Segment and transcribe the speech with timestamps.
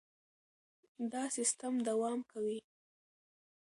[1.11, 2.59] دا سیستم دوام کوي.